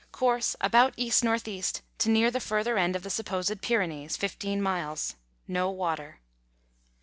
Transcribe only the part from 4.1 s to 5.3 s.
15 miles.